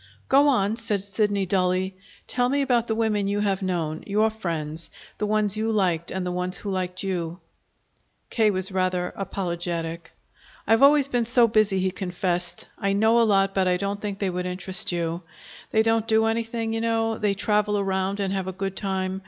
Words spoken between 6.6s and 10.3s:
liked you." K. was rather apologetic.